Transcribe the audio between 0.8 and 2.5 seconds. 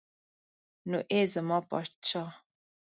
نو ای زما پادشاه.